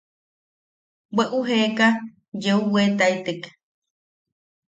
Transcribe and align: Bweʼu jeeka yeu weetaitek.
Bweʼu 1.15 1.39
jeeka 1.47 1.87
yeu 2.43 2.59
weetaitek. 2.73 3.41